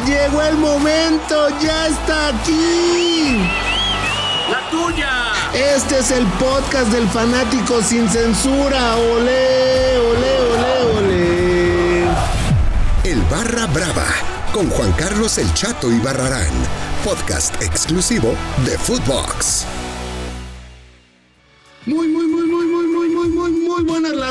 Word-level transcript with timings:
llegó 0.00 0.42
el 0.42 0.56
momento, 0.56 1.48
ya 1.60 1.86
está 1.86 2.28
aquí. 2.28 3.38
La 4.50 4.70
tuya. 4.70 5.32
Este 5.54 5.98
es 5.98 6.10
el 6.10 6.26
podcast 6.38 6.90
del 6.92 7.08
fanático 7.08 7.82
sin 7.82 8.08
censura. 8.08 8.96
Olé, 8.96 9.98
olé, 9.98 10.40
olé, 10.52 10.98
olé. 10.98 12.04
El 13.04 13.20
Barra 13.30 13.66
Brava 13.66 14.06
con 14.52 14.68
Juan 14.68 14.92
Carlos 14.92 15.38
El 15.38 15.52
Chato 15.54 15.90
y 15.90 15.98
Barrarán, 15.98 16.52
podcast 17.04 17.60
exclusivo 17.62 18.34
de 18.66 18.76
Footbox. 18.76 19.64
Muy, 21.86 22.06
muy, 22.08 22.21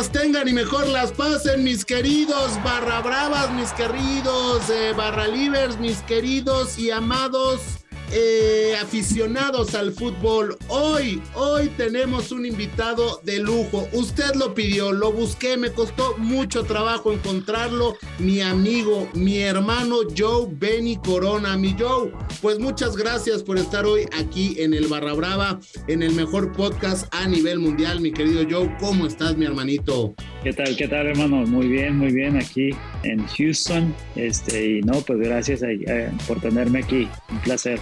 tengan 0.10 0.48
y 0.48 0.54
mejor 0.54 0.88
las 0.88 1.12
pasen, 1.12 1.64
mis 1.64 1.86
queridos 1.86 2.52
barra 2.64 3.02
bravas, 3.02 3.52
mis 3.52 3.72
queridos 3.74 4.70
eh, 4.70 4.94
barra 4.96 5.28
livers, 5.28 5.78
mis 5.78 6.00
queridos 6.04 6.80
y 6.80 6.92
amados 6.92 7.81
eh, 8.14 8.76
aficionados 8.82 9.76
al 9.76 9.94
fútbol. 9.94 10.58
Hoy, 10.68 11.22
hoy 11.34 11.70
tenemos 11.78 12.32
un 12.32 12.46
invitado 12.46 13.22
de 13.24 13.40
lujo. 13.40 13.88
Usted 13.94 14.36
lo 14.36 14.54
pidió, 14.54 14.92
lo 14.92 15.12
busqué, 15.12 15.58
me 15.58 15.72
costó 15.72 16.18
mucho 16.18 16.64
trabajo 16.64 17.12
encontrarlo. 17.12 17.96
Mi 18.20 18.42
amigo, 18.42 19.10
mi 19.14 19.40
hermano 19.40 19.98
Joe 20.18 20.48
Benny 20.52 20.98
Corona. 20.98 21.58
Mi 21.58 21.76
Joe, 21.78 22.12
pues 22.42 22.60
muchas 22.60 22.98
gracias 22.98 23.44
por 23.44 23.58
estar 23.58 23.86
hoy 23.86 24.06
aquí 24.18 24.56
en 24.60 24.74
el 24.74 24.88
Barra 24.88 25.14
Brava, 25.14 25.60
en 25.88 26.04
el 26.04 26.14
mejor 26.14 26.52
podcast 26.52 27.14
a 27.14 27.28
nivel 27.28 27.60
mundial. 27.60 28.02
Mi 28.02 28.12
querido 28.12 28.44
Joe, 28.50 28.76
¿cómo 28.80 29.08
estás, 29.08 29.38
mi 29.38 29.46
hermanito? 29.46 30.14
¿Qué 30.44 30.54
tal, 30.54 30.76
qué 30.76 30.88
tal, 30.88 31.08
hermano? 31.08 31.46
Muy 31.46 31.68
bien, 31.68 31.98
muy 31.98 32.12
bien 32.12 32.38
aquí 32.38 32.72
en 33.04 33.26
Houston. 33.28 33.94
Este, 34.16 34.78
y 34.78 34.82
no, 34.82 34.94
pues 35.02 35.20
gracias 35.20 35.62
eh, 35.64 36.12
por 36.28 36.42
tenerme 36.42 36.80
aquí. 36.80 37.08
Un 37.30 37.40
placer. 37.40 37.80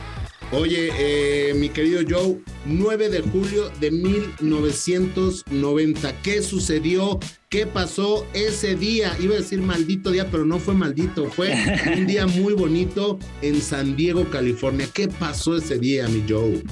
Oye, 0.51 0.89
eh, 0.97 1.53
mi 1.53 1.69
querido 1.69 2.01
Joe, 2.09 2.39
9 2.65 3.09
de 3.09 3.21
julio 3.21 3.69
de 3.79 3.91
1990, 3.91 6.21
¿qué 6.23 6.41
sucedió? 6.41 7.19
¿Qué 7.49 7.67
pasó 7.67 8.25
ese 8.33 8.75
día? 8.75 9.15
Iba 9.21 9.35
a 9.35 9.37
decir 9.37 9.61
maldito 9.61 10.09
día, 10.09 10.25
pero 10.31 10.45
no 10.45 10.57
fue 10.57 10.73
maldito, 10.73 11.29
fue 11.29 11.53
un 11.95 12.07
día 12.07 12.25
muy 12.25 12.53
bonito 12.53 13.19
en 13.43 13.61
San 13.61 13.95
Diego, 13.95 14.25
California. 14.31 14.87
¿Qué 14.91 15.07
pasó 15.07 15.55
ese 15.55 15.77
día, 15.77 16.07
mi 16.07 16.23
Joe? 16.27 16.63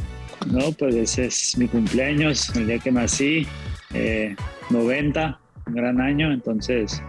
No, 0.52 0.72
pues 0.72 0.96
ese 0.96 1.26
es 1.26 1.56
mi 1.56 1.68
cumpleaños, 1.68 2.50
el 2.56 2.66
día 2.66 2.80
que 2.80 2.92
nací, 2.92 3.46
90, 4.72 5.22
eh, 5.22 5.36
un 5.68 5.74
gran 5.76 6.02
año, 6.02 6.34
entonces, 6.34 7.00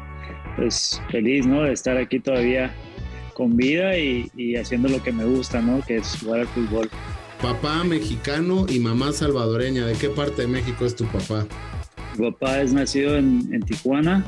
pues 0.56 1.00
feliz, 1.10 1.46
¿no? 1.46 1.62
De 1.62 1.72
estar 1.72 1.96
aquí 1.96 2.20
todavía 2.20 2.74
con 3.38 3.56
vida 3.56 3.96
y, 3.96 4.56
haciendo 4.56 4.88
lo 4.88 5.00
que 5.00 5.12
me 5.12 5.24
gusta, 5.24 5.62
¿no? 5.62 5.80
Que 5.86 5.98
es 5.98 6.18
jugar 6.20 6.40
al 6.40 6.48
fútbol. 6.48 6.90
Papá 7.40 7.84
mexicano 7.84 8.66
y 8.68 8.80
mamá 8.80 9.12
salvadoreña. 9.12 9.86
¿De 9.86 9.94
qué 9.94 10.08
parte 10.08 10.42
de 10.42 10.48
México 10.48 10.84
es 10.84 10.96
tu 10.96 11.04
papá? 11.06 11.46
Mi 12.18 12.32
papá 12.32 12.60
es 12.60 12.72
nacido 12.72 13.16
en, 13.16 13.62
Tijuana 13.62 14.24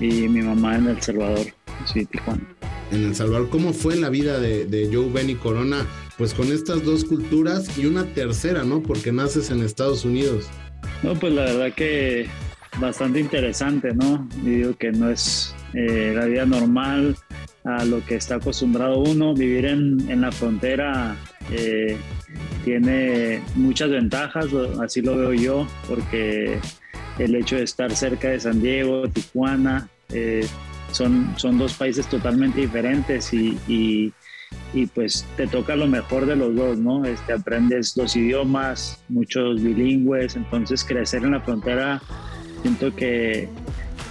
y 0.00 0.26
mi 0.26 0.42
mamá 0.42 0.76
en 0.76 0.88
El 0.88 1.00
Salvador. 1.00 1.46
Sí, 1.84 2.04
Tijuana. 2.06 2.42
En 2.90 3.04
El 3.04 3.14
Salvador, 3.14 3.50
¿cócmo 3.50 3.72
fue 3.72 3.94
la 3.94 4.08
vida 4.08 4.40
de, 4.40 4.64
de 4.64 4.90
Joe 4.92 5.08
Benny 5.08 5.36
Corona? 5.36 5.86
Pues 6.18 6.34
con 6.34 6.50
estas 6.50 6.84
dos 6.84 7.04
culturas 7.04 7.78
y 7.78 7.86
una 7.86 8.04
tercera, 8.04 8.64
¿no? 8.64 8.82
Porque 8.82 9.12
naces 9.12 9.52
en 9.52 9.62
Estados 9.62 10.04
Unidos. 10.04 10.48
No, 11.04 11.14
pues 11.14 11.32
la 11.32 11.44
verdad 11.44 11.72
que 11.72 12.26
bastante 12.80 13.20
interesante, 13.20 13.94
¿no? 13.94 14.28
digo 14.42 14.74
que 14.74 14.90
no 14.92 15.10
es 15.10 15.54
eh, 15.74 16.12
la 16.16 16.24
vida 16.24 16.46
normal 16.46 17.16
a 17.64 17.84
lo 17.84 18.04
que 18.04 18.16
está 18.16 18.36
acostumbrado 18.36 18.98
uno. 18.98 19.34
Vivir 19.34 19.66
en, 19.66 20.20
la 20.20 20.32
frontera 20.32 21.16
eh, 21.50 21.96
tiene 22.64 23.42
muchas 23.54 23.90
ventajas, 23.90 24.46
así 24.82 25.00
lo 25.00 25.16
veo 25.16 25.32
yo, 25.32 25.66
porque 25.88 26.58
el 27.18 27.34
hecho 27.34 27.56
de 27.56 27.64
estar 27.64 27.94
cerca 27.94 28.28
de 28.28 28.40
San 28.40 28.62
Diego, 28.62 29.08
Tijuana, 29.08 29.88
eh, 30.10 30.46
son, 30.92 31.34
son 31.36 31.58
dos 31.58 31.74
países 31.74 32.06
totalmente 32.06 32.60
diferentes 32.60 33.32
y, 33.32 33.58
y, 33.68 34.12
pues 34.94 35.26
te 35.36 35.46
toca 35.46 35.76
lo 35.76 35.86
mejor 35.86 36.26
de 36.26 36.34
los 36.34 36.54
dos, 36.54 36.78
¿no? 36.78 37.04
Este, 37.04 37.32
aprendes 37.32 37.94
dos 37.94 38.16
idiomas, 38.16 39.00
muchos 39.08 39.62
bilingües, 39.62 40.34
entonces 40.34 40.84
crecer 40.84 41.22
en 41.22 41.32
la 41.32 41.40
frontera, 41.40 42.02
siento 42.62 42.94
que, 42.94 43.48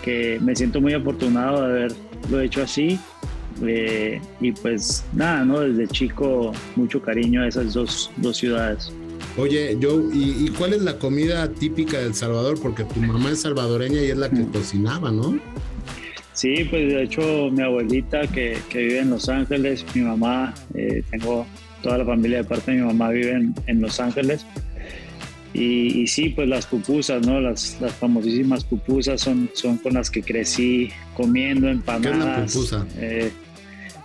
que 0.03 0.39
me 0.41 0.55
siento 0.55 0.79
muy 0.79 0.93
afortunado 0.93 1.67
de 1.67 1.83
haberlo 1.85 2.41
hecho 2.41 2.63
así 2.63 2.99
eh, 3.65 4.21
y 4.39 4.51
pues 4.51 5.03
nada, 5.13 5.45
¿no? 5.45 5.59
Desde 5.61 5.87
chico 5.87 6.51
mucho 6.75 7.01
cariño 7.01 7.43
a 7.43 7.47
esas 7.47 7.73
dos, 7.73 8.11
dos 8.17 8.37
ciudades. 8.37 8.91
Oye, 9.37 9.77
Joe, 9.81 10.03
¿y, 10.13 10.49
cuál 10.57 10.73
es 10.73 10.81
la 10.81 10.97
comida 10.97 11.49
típica 11.49 11.99
de 11.99 12.07
El 12.07 12.13
Salvador? 12.13 12.59
Porque 12.61 12.83
tu 12.83 12.99
mamá 12.99 13.31
es 13.31 13.41
salvadoreña 13.41 14.01
y 14.01 14.11
es 14.11 14.17
la 14.17 14.29
que 14.29 14.41
mm. 14.41 14.51
cocinaba, 14.51 15.11
¿no? 15.11 15.39
Sí, 16.33 16.65
pues 16.69 16.93
de 16.93 17.03
hecho 17.03 17.49
mi 17.51 17.61
abuelita 17.61 18.21
que, 18.27 18.57
que 18.69 18.79
vive 18.79 18.99
en 18.99 19.09
Los 19.09 19.27
Ángeles, 19.29 19.85
mi 19.93 20.01
mamá, 20.01 20.53
eh, 20.73 21.03
tengo 21.11 21.45
toda 21.83 21.97
la 21.97 22.05
familia 22.05 22.39
de 22.39 22.43
parte 22.45 22.71
de 22.71 22.77
mi 22.77 22.83
mamá 22.85 23.09
vive 23.09 23.31
en, 23.31 23.55
en 23.67 23.81
Los 23.81 23.99
Ángeles. 23.99 24.45
Y, 25.53 26.05
sí, 26.07 26.29
pues 26.29 26.47
las 26.47 26.67
pupusas, 26.67 27.25
¿no? 27.25 27.41
Las, 27.41 27.77
las 27.81 27.93
famosísimas 27.93 28.63
pupusas 28.63 29.19
son, 29.19 29.49
son 29.53 29.77
con 29.77 29.95
las 29.95 30.11
que 30.11 30.21
crecí 30.21 30.91
comiendo 31.15 31.67
empanadas. 31.67 32.53
¿Qué 32.53 32.59
es 32.59 32.71
la 32.71 32.85
pupusa? 32.85 32.87
Eh, 32.97 33.31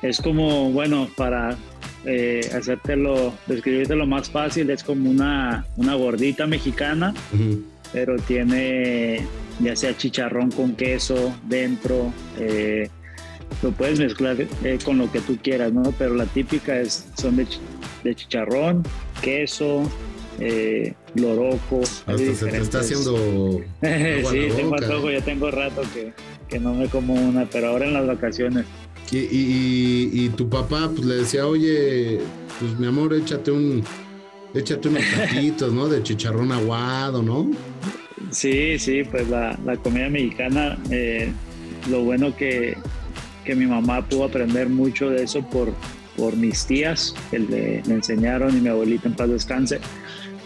es 0.04 0.20
como, 0.20 0.70
bueno, 0.70 1.08
para 1.16 1.56
eh, 2.04 2.50
hacértelo, 2.54 3.32
describirte 3.46 3.96
lo 3.96 4.06
más 4.06 4.28
fácil, 4.28 4.68
es 4.68 4.84
como 4.84 5.10
una, 5.10 5.66
una 5.76 5.94
gordita 5.94 6.46
mexicana, 6.46 7.14
pero 7.90 8.16
tiene 8.16 9.26
ya 9.60 9.74
sea 9.74 9.96
chicharrón 9.96 10.50
con 10.50 10.74
queso 10.74 11.34
dentro, 11.44 12.12
eh, 12.38 12.90
lo 13.62 13.70
puedes 13.70 13.98
mezclar 13.98 14.36
eh, 14.62 14.78
con 14.84 14.98
lo 14.98 15.10
que 15.10 15.20
tú 15.20 15.38
quieras, 15.42 15.72
¿no? 15.72 15.82
Pero 15.98 16.14
la 16.14 16.26
típica 16.26 16.78
es, 16.78 17.06
son 17.16 17.36
de, 17.36 17.46
de 18.02 18.14
chicharrón, 18.14 18.82
queso, 19.22 19.90
eh, 20.38 20.92
loroco. 21.14 21.80
Hasta 21.80 22.18
se 22.18 22.46
te 22.46 22.56
está 22.58 22.80
haciendo. 22.80 23.60
sí, 23.82 24.48
tengo 24.54 24.74
antojo, 24.74 25.10
ya 25.10 25.22
tengo 25.22 25.50
rato 25.50 25.80
que, 25.94 26.12
que 26.46 26.58
no 26.58 26.74
me 26.74 26.88
como 26.88 27.14
una, 27.14 27.46
pero 27.46 27.68
ahora 27.68 27.86
en 27.86 27.94
las 27.94 28.06
vacaciones. 28.06 28.66
Y, 29.16 30.28
tu 30.30 30.48
papá 30.48 30.90
pues 30.94 31.06
le 31.06 31.14
decía, 31.16 31.46
oye, 31.46 32.20
pues 32.58 32.78
mi 32.78 32.86
amor, 32.86 33.14
échate 33.14 33.50
un, 33.50 33.84
échate 34.54 34.88
unos 34.88 35.02
taquitos, 35.16 35.72
¿no? 35.72 35.88
De 35.88 36.02
chicharrón 36.02 36.52
aguado, 36.52 37.22
¿no? 37.22 37.50
Sí, 38.30 38.78
sí, 38.78 39.04
pues 39.04 39.28
la, 39.28 39.56
comida 39.82 40.08
mexicana, 40.08 40.78
eh, 40.90 41.30
lo 41.90 42.02
bueno 42.04 42.34
que, 42.36 42.76
que 43.44 43.54
mi 43.54 43.66
mamá 43.66 44.06
pudo 44.08 44.24
aprender 44.24 44.68
mucho 44.68 45.10
de 45.10 45.24
eso 45.24 45.42
por, 45.42 45.72
por 46.16 46.36
mis 46.36 46.66
tías, 46.66 47.14
que 47.30 47.38
le, 47.38 47.82
le 47.82 47.94
enseñaron 47.94 48.56
y 48.56 48.60
mi 48.60 48.68
abuelita 48.68 49.08
en 49.08 49.14
paz 49.14 49.28
descanse. 49.28 49.80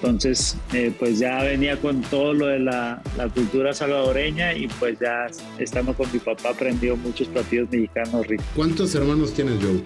Entonces, 0.00 0.56
eh, 0.72 0.92
pues 0.96 1.18
ya 1.18 1.42
venía 1.42 1.76
con 1.76 2.02
todo 2.02 2.32
lo 2.32 2.46
de 2.46 2.60
la, 2.60 3.02
cultura 3.34 3.74
salvadoreña 3.74 4.54
y 4.54 4.68
pues 4.68 4.96
ya 5.00 5.26
estando 5.58 5.92
con 5.92 6.10
mi 6.12 6.20
papá 6.20 6.50
aprendió 6.50 6.96
muchos 6.96 7.26
platillos 7.28 7.68
mexicanos 7.70 8.26
ricos. 8.26 8.46
¿Cuántos 8.54 8.94
hermanos 8.94 9.34
tienes, 9.34 9.56
Joe? 9.60 9.82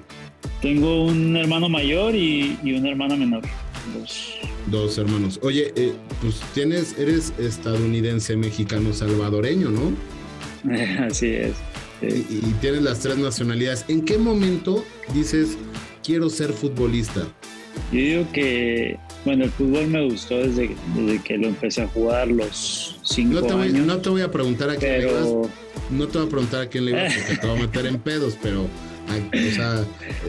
Tengo 0.61 1.07
un 1.07 1.35
hermano 1.37 1.69
mayor 1.69 2.15
y, 2.15 2.59
una 2.63 2.91
hermana 2.91 3.17
menor. 3.17 3.43
Dos. 3.99 4.35
Dos 4.67 4.99
hermanos. 4.99 5.41
Oye, 5.43 5.73
eh, 5.77 5.93
pues 6.21 6.41
tienes, 6.53 6.97
eres 6.99 7.33
estadounidense, 7.39 8.37
mexicano, 8.37 8.93
salvadoreño, 8.93 9.71
¿no? 9.71 9.93
Así 11.07 11.29
es. 11.29 11.55
Y, 12.03 12.37
y 12.49 12.55
tienes 12.61 12.83
las 12.83 13.01
tres 13.01 13.17
nacionalidades. 13.17 13.87
¿En 13.89 14.05
qué 14.05 14.19
momento 14.19 14.85
dices, 15.15 15.57
quiero 16.05 16.29
ser 16.29 16.53
futbolista? 16.53 17.27
Yo 17.91 17.99
digo 17.99 18.27
que 18.33 18.99
bueno, 19.25 19.45
el 19.45 19.51
fútbol 19.51 19.87
me 19.87 20.05
gustó 20.05 20.39
desde, 20.39 20.75
desde 20.97 21.23
que 21.23 21.39
lo 21.39 21.49
empecé 21.49 21.83
a 21.83 21.89
jugar 21.89 22.29
los 22.29 22.99
cinco 23.03 23.41
no 23.41 23.47
te 23.47 23.55
voy, 23.55 23.69
años. 23.69 23.87
No 23.87 23.99
te 23.99 24.09
voy 24.11 24.23
a 24.23 24.31
preguntar 24.31 24.71
a 24.71 24.77
quién 24.77 24.93
le 24.93 25.11
ibas. 25.11 25.29
No 25.91 26.09
te 26.09 26.19
voy 26.19 26.27
a 26.27 26.31
preguntar 26.31 26.63
a 26.63 26.67
quién 26.69 26.85
le 26.87 26.91
ibas 26.93 27.15
porque 27.15 27.37
te 27.37 27.47
voy 27.47 27.59
a 27.59 27.61
meter 27.63 27.87
en 27.87 27.99
pedos, 27.99 28.39
pero, 28.43 28.63
o 28.63 29.55
sea, 29.55 29.85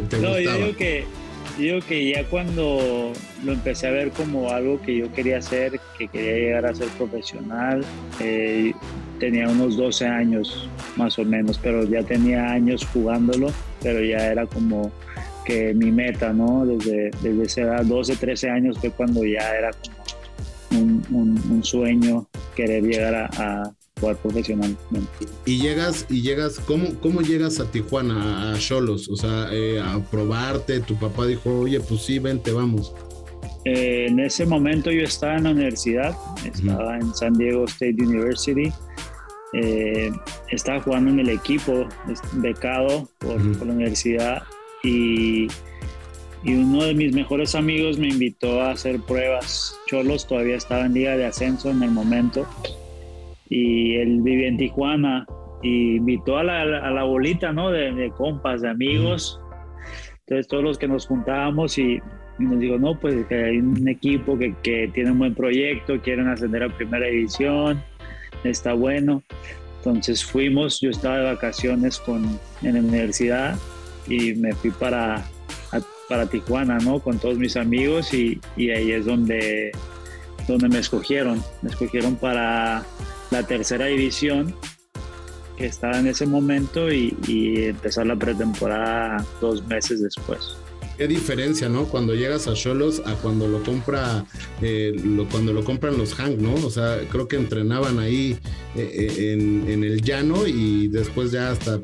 te 0.09 0.17
no, 0.19 0.39
Yo 0.39 0.57
digo 0.57 0.77
que, 0.77 1.05
digo 1.57 1.79
que 1.87 2.11
ya 2.11 2.23
cuando 2.25 3.13
lo 3.43 3.53
empecé 3.53 3.87
a 3.87 3.91
ver 3.91 4.11
como 4.11 4.51
algo 4.51 4.79
que 4.81 4.97
yo 4.97 5.11
quería 5.11 5.39
hacer, 5.39 5.79
que 5.97 6.07
quería 6.07 6.33
llegar 6.33 6.65
a 6.65 6.75
ser 6.75 6.87
profesional, 6.89 7.83
eh, 8.19 8.73
tenía 9.19 9.47
unos 9.47 9.77
12 9.77 10.05
años 10.05 10.69
más 10.97 11.17
o 11.17 11.25
menos, 11.25 11.59
pero 11.61 11.83
ya 11.85 12.03
tenía 12.03 12.51
años 12.51 12.85
jugándolo, 12.93 13.51
pero 13.81 14.03
ya 14.03 14.27
era 14.27 14.45
como 14.45 14.91
que 15.43 15.73
mi 15.73 15.91
meta, 15.91 16.33
¿no? 16.33 16.65
Desde, 16.65 17.11
desde 17.21 17.43
esa 17.43 17.61
edad, 17.61 17.85
12, 17.85 18.15
13 18.15 18.49
años 18.49 18.77
fue 18.79 18.91
cuando 18.91 19.23
ya 19.25 19.55
era 19.55 19.71
como 19.71 20.83
un, 20.83 21.41
un, 21.49 21.63
sueño 21.63 22.27
querer 22.55 22.83
llegar 22.83 23.15
a, 23.15 23.71
jugar 23.99 24.17
profesionalmente. 24.17 24.79
Y 25.45 25.61
llegas, 25.61 26.05
y 26.09 26.21
llegas, 26.21 26.59
¿cómo, 26.59 26.99
cómo 26.99 27.21
llegas 27.21 27.59
a 27.59 27.69
Tijuana, 27.69 28.53
a 28.53 28.57
Cholos? 28.57 29.09
O 29.09 29.15
sea, 29.15 29.47
eh, 29.51 29.79
a 29.79 29.99
probarte, 29.99 30.79
tu 30.79 30.95
papá 30.95 31.25
dijo, 31.25 31.59
oye, 31.59 31.79
pues 31.79 32.01
sí, 32.01 32.19
vente, 32.19 32.51
vamos. 32.51 32.93
Eh, 33.65 34.07
en 34.09 34.19
ese 34.19 34.45
momento 34.45 34.91
yo 34.91 35.03
estaba 35.03 35.37
en 35.37 35.43
la 35.43 35.51
universidad, 35.51 36.15
estaba 36.43 36.97
en 36.97 37.13
San 37.13 37.33
Diego 37.33 37.65
State 37.65 37.95
University. 37.99 38.73
Eh, 39.53 40.11
estaba 40.49 40.81
jugando 40.81 41.11
en 41.11 41.19
el 41.19 41.29
equipo, 41.29 41.87
becado 42.33 43.07
por, 43.19 43.57
por 43.57 43.67
la 43.67 43.73
universidad 43.73 44.43
y 44.83 45.47
y 46.45 46.55
uno 46.55 46.83
de 46.83 46.93
mis 46.93 47.13
mejores 47.13 47.55
amigos 47.55 47.97
me 47.97 48.09
invitó 48.09 48.61
a 48.61 48.71
hacer 48.71 48.99
pruebas. 48.99 49.79
Cholos 49.87 50.27
todavía 50.27 50.57
estaba 50.57 50.85
en 50.85 50.93
liga 50.93 51.15
de 51.15 51.25
ascenso 51.25 51.71
en 51.71 51.81
el 51.83 51.91
momento 51.91 52.45
y 53.49 53.95
él 53.95 54.21
vivía 54.21 54.49
en 54.49 54.57
Tijuana 54.57 55.25
y 55.61 55.95
invitó 55.95 56.37
a 56.37 56.43
la, 56.43 56.61
a 56.61 56.91
la 56.91 57.03
bolita, 57.03 57.53
¿no? 57.53 57.71
De, 57.71 58.11
compas, 58.17 58.61
de 58.61 58.69
amigos. 58.69 59.39
Entonces 60.21 60.47
todos 60.49 60.63
los 60.63 60.77
que 60.77 60.87
nos 60.89 61.07
juntábamos 61.07 61.77
y, 61.77 62.01
nos 62.39 62.59
dijo, 62.59 62.77
no, 62.77 62.99
pues 62.99 63.25
hay 63.31 63.59
un 63.59 63.87
equipo 63.87 64.37
que, 64.37 64.53
que 64.63 64.89
tiene 64.93 65.11
un 65.11 65.19
buen 65.19 65.35
proyecto, 65.35 66.01
quieren 66.01 66.27
ascender 66.27 66.63
a 66.63 66.69
primera 66.69 67.07
división, 67.07 67.81
está 68.43 68.73
bueno. 68.73 69.23
Entonces 69.77 70.25
fuimos, 70.25 70.81
yo 70.81 70.89
estaba 70.89 71.19
de 71.19 71.23
vacaciones 71.25 71.99
con, 71.99 72.37
en 72.63 72.73
la 72.73 72.79
universidad 72.81 73.55
y 74.07 74.33
me 74.35 74.53
fui 74.53 74.71
para, 74.71 75.25
para 76.09 76.27
Tijuana, 76.27 76.77
¿no? 76.79 76.99
Con 76.99 77.19
todos 77.19 77.37
mis 77.37 77.55
amigos 77.57 78.13
y, 78.13 78.39
ahí 78.57 78.91
es 78.91 79.05
donde, 79.05 79.71
donde 80.47 80.69
me 80.69 80.79
escogieron. 80.79 81.43
Me 81.61 81.69
escogieron 81.69 82.15
para 82.15 82.85
la 83.31 83.43
tercera 83.47 83.85
división 83.85 84.55
que 85.57 85.65
estaba 85.65 85.99
en 85.99 86.07
ese 86.07 86.25
momento 86.25 86.91
y, 86.91 87.15
empezar 87.65 88.05
la 88.05 88.15
pretemporada 88.15 89.25
dos 89.41 89.65
meses 89.67 90.01
después. 90.01 90.57
Qué 90.97 91.07
diferencia, 91.07 91.69
¿no? 91.69 91.85
Cuando 91.85 92.13
llegas 92.13 92.47
a 92.47 92.53
Cholos 92.53 93.01
a 93.05 93.15
cuando 93.15 93.47
lo 93.47 93.63
compra, 93.63 94.25
eh, 94.61 94.93
cuando 95.31 95.51
lo 95.51 95.63
compran 95.63 95.97
los 95.97 96.13
Hank, 96.13 96.37
¿no? 96.37 96.53
O 96.53 96.69
sea, 96.69 96.99
creo 97.09 97.27
que 97.27 97.35
entrenaban 97.35 97.97
ahí 97.97 98.37
eh, 98.75 98.91
eh, 99.17 99.33
en, 99.33 99.67
en, 99.67 99.83
el 99.83 100.03
llano 100.03 100.45
y 100.45 100.89
después 100.89 101.31
ya 101.31 101.49
hasta 101.49 101.81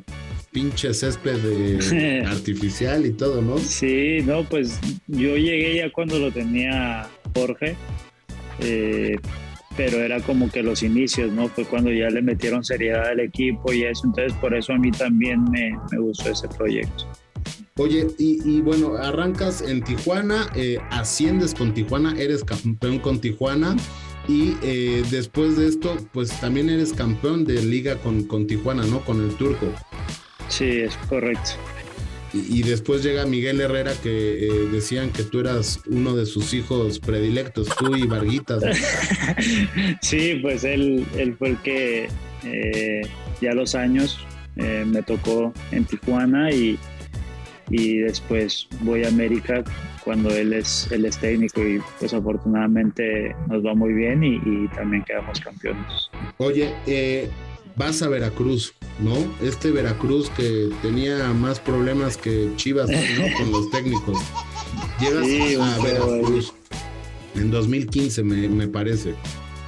pinche 0.51 0.93
césped 0.93 2.25
artificial 2.25 3.05
y 3.05 3.11
todo, 3.11 3.41
¿no? 3.41 3.57
Sí, 3.57 4.19
no, 4.25 4.43
pues 4.43 4.79
yo 5.07 5.35
llegué 5.35 5.77
ya 5.77 5.91
cuando 5.91 6.19
lo 6.19 6.31
tenía 6.31 7.07
Jorge, 7.33 7.75
eh, 8.59 9.15
pero 9.77 9.99
era 9.99 10.19
como 10.21 10.49
que 10.49 10.63
los 10.63 10.83
inicios, 10.83 11.31
¿no? 11.31 11.47
Fue 11.47 11.65
cuando 11.65 11.91
ya 11.91 12.09
le 12.09 12.21
metieron 12.21 12.63
seriedad 12.63 13.07
al 13.07 13.19
equipo 13.19 13.71
y 13.71 13.83
eso, 13.83 14.01
entonces 14.05 14.33
por 14.39 14.53
eso 14.53 14.73
a 14.73 14.77
mí 14.77 14.91
también 14.91 15.43
me, 15.51 15.71
gustó 15.97 16.29
ese 16.29 16.47
proyecto. 16.49 17.05
Oye, 17.77 18.07
y, 18.17 18.59
bueno, 18.59 18.97
arrancas 18.97 19.61
en 19.61 19.81
Tijuana, 19.81 20.49
eh, 20.53 20.79
asciendes 20.91 21.53
con 21.53 21.73
Tijuana, 21.73 22.13
eres 22.19 22.43
campeón 22.43 22.99
con 22.99 23.21
Tijuana 23.21 23.77
y 24.27 24.55
eh, 24.61 25.01
después 25.09 25.55
de 25.55 25.67
esto, 25.67 25.95
pues 26.11 26.37
también 26.41 26.69
eres 26.69 26.91
campeón 26.91 27.45
de 27.45 27.63
liga 27.63 27.95
con, 27.95 28.25
con 28.25 28.47
Tijuana, 28.47 28.83
¿no? 28.85 28.99
Con 29.05 29.23
el 29.23 29.33
turco. 29.35 29.67
Sí, 30.49 30.81
es 30.81 30.97
correcto. 31.07 31.51
Y, 32.31 32.61
después 32.61 33.01
llega 33.01 33.25
Miguel 33.25 33.59
Herrera 33.59 33.93
que 34.03 34.47
eh, 34.47 34.51
decían 34.71 35.09
que 35.11 35.23
tú 35.23 35.39
eras 35.39 35.81
uno 35.87 36.15
de 36.15 36.27
sus 36.27 36.53
hijos 36.53 36.99
predilectos, 36.99 37.69
tú 37.75 37.95
y 37.95 38.05
Varguitas. 38.05 38.63
sí, 40.01 40.37
pues 40.41 40.63
él, 40.63 41.05
él 41.17 41.35
fue 41.35 41.49
el 41.49 41.57
que 41.57 42.07
eh, 42.43 43.01
ya 43.41 43.53
los 43.53 43.73
años 43.73 44.19
eh, 44.57 44.85
me 44.85 45.01
tocó 45.01 45.51
en 45.71 45.85
Tijuana 45.85 46.51
y, 46.51 46.77
y 47.71 47.97
después 47.97 48.67
voy 48.81 49.05
a 49.05 49.07
América 49.07 49.63
cuando 50.03 50.29
él 50.29 50.53
es, 50.53 50.87
él 50.91 51.05
es 51.05 51.17
técnico 51.17 51.61
y 51.61 51.81
pues 51.99 52.13
afortunadamente 52.13 53.35
nos 53.47 53.65
va 53.65 53.73
muy 53.73 53.93
bien 53.93 54.23
y, 54.23 54.35
y 54.35 54.67
también 54.75 55.03
quedamos 55.03 55.39
campeones. 55.39 56.11
Oye, 56.37 56.75
vas 57.79 58.01
a 58.01 58.09
Veracruz 58.09 58.75
¿no? 58.99 59.15
Este 59.41 59.71
Veracruz 59.71 60.29
que 60.31 60.69
tenía 60.81 61.33
más 61.33 61.59
problemas 61.59 62.17
que 62.17 62.49
Chivas 62.57 62.89
con 63.37 63.51
los 63.51 63.71
técnicos. 63.71 64.17
Llegas 64.99 65.61
a 65.61 65.81
Veracruz 65.81 66.53
en 67.35 67.49
2015, 67.49 68.23
me, 68.23 68.67
parece. 68.67 69.15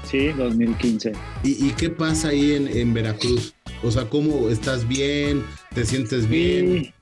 Sí, 0.03 0.27
2015. 0.37 1.13
¿Y, 1.43 1.69
qué 1.71 1.89
pasa 1.89 2.29
ahí 2.29 2.51
en, 2.53 2.93
Veracruz? 2.93 3.53
O 3.81 3.89
sea, 3.89 4.03
¿cómo 4.03 4.49
estás 4.49 4.85
bien? 4.85 5.43
¿Te 5.73 5.85
sientes 5.85 6.27
bien? 6.27 6.93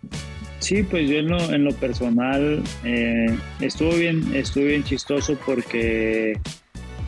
Sí, 0.60 0.84
pues 0.84 1.10
yo 1.10 1.18
en 1.18 1.30
lo, 1.30 1.40
en 1.52 1.64
lo 1.64 1.72
personal 1.72 2.62
eh, 2.84 3.36
estuvo 3.62 3.96
bien, 3.96 4.36
estuvo 4.36 4.66
bien 4.66 4.84
chistoso 4.84 5.36
porque 5.44 6.40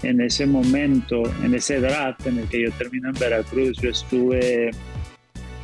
en 0.03 0.21
ese 0.21 0.45
momento, 0.45 1.23
en 1.43 1.53
ese 1.53 1.79
draft 1.79 2.25
en 2.27 2.39
el 2.39 2.47
que 2.47 2.63
yo 2.63 2.71
termino 2.71 3.09
en 3.09 3.15
Veracruz, 3.15 3.77
yo 3.81 3.89
estuve 3.89 4.71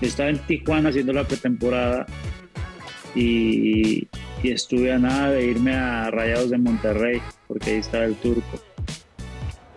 estaba 0.02 0.30
en 0.30 0.38
Tijuana 0.40 0.90
haciendo 0.90 1.14
la 1.14 1.24
pretemporada 1.24 2.06
y, 3.16 4.08
estuve 4.44 4.94
a 4.94 5.00
nada 5.00 5.32
de 5.32 5.46
irme 5.46 5.76
a 5.76 6.10
Rayados 6.10 6.52
de 6.52 6.58
Monterrey, 6.58 7.22
porque 7.48 7.72
ahí 7.72 7.78
estaba 7.78 8.06
el 8.06 8.16
turco. 8.16 8.60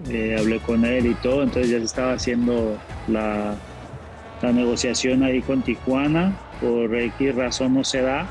Eh, 0.09 0.37
hablé 0.39 0.61
con 0.61 0.85
él 0.85 1.07
y 1.07 1.15
todo, 1.15 1.43
entonces 1.43 1.73
ya 1.73 1.79
se 1.79 1.85
estaba 1.87 2.13
haciendo 2.13 2.79
la, 3.09 3.57
la 4.43 4.53
negociación 4.53 5.25
ahí 5.25 5.43
con 5.43 5.63
Tijuana, 5.63 6.39
por 6.61 6.95
X 6.95 7.35
razón 7.35 7.75
no 7.75 7.83
se 7.83 8.03
da 8.03 8.29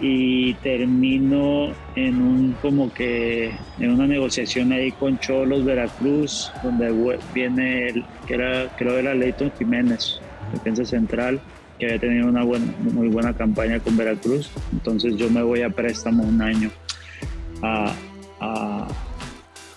y 0.00 0.54
termino 0.54 1.72
en 1.94 2.20
un 2.20 2.56
como 2.60 2.92
que 2.92 3.52
en 3.78 3.90
una 3.90 4.06
negociación 4.06 4.72
ahí 4.72 4.90
con 4.92 5.18
Cholos 5.20 5.64
Veracruz 5.64 6.50
donde 6.62 7.18
viene 7.32 7.88
el, 7.88 8.04
que 8.26 8.34
era 8.34 8.74
creo 8.76 8.98
era 8.98 9.14
Leighton 9.14 9.52
Jiménez 9.56 10.20
defensa 10.54 10.84
central, 10.84 11.40
que 11.78 11.86
había 11.86 11.98
tenido 11.98 12.28
una 12.28 12.44
buena, 12.44 12.66
muy 12.92 13.08
buena 13.08 13.34
campaña 13.34 13.78
con 13.80 13.96
Veracruz. 13.96 14.50
Entonces 14.72 15.16
yo 15.16 15.28
me 15.30 15.42
voy 15.42 15.62
a 15.62 15.70
préstamo 15.70 16.22
un 16.22 16.40
año 16.40 16.70
a, 17.62 17.94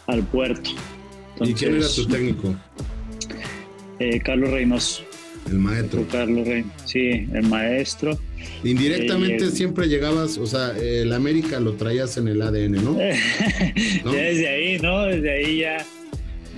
al 0.08 0.24
puerto. 0.24 0.72
¿Y 1.42 1.54
quién 1.54 1.76
era 1.76 1.88
tu 1.88 2.08
técnico? 2.08 2.56
Eh, 4.00 4.20
Carlos 4.20 4.52
Reynoso. 4.52 5.04
El 5.50 5.60
maestro. 5.60 6.06
Carlos 6.12 6.48
Reynoso, 6.48 6.74
sí, 6.86 7.28
el 7.34 7.44
maestro. 7.48 8.18
Indirectamente 8.64 9.46
eh, 9.46 9.52
siempre 9.52 9.88
llegabas, 9.88 10.38
o 10.38 10.46
sea, 10.46 10.78
el 10.78 11.14
América 11.14 11.60
lo 11.60 11.74
traías 11.74 12.18
en 12.18 12.28
el 12.28 12.42
ADN, 12.42 12.84
¿no? 12.84 12.94
desde 14.12 14.48
ahí, 14.48 14.80
¿no? 14.80 15.04
Desde 15.06 15.32
ahí 15.32 15.60
ya, 15.60 15.86